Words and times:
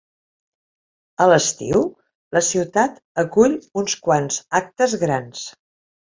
A 1.25 1.25
l'estiu, 1.31 1.83
la 2.37 2.41
ciutat 2.47 2.97
acull 3.25 3.53
uns 3.81 3.97
quants 4.07 4.39
actes 4.61 4.97
grans. 5.03 5.43